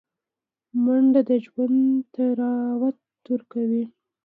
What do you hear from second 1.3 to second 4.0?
ژوند طراوت ورکوي